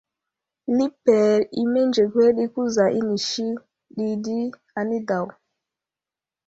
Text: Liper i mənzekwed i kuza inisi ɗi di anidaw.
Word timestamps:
Liper 0.77 1.37
i 1.63 1.65
mənzekwed 1.73 2.37
i 2.45 2.47
kuza 2.53 2.85
inisi 2.99 3.45
ɗi 3.95 4.07
di 4.23 4.39
anidaw. 4.79 5.27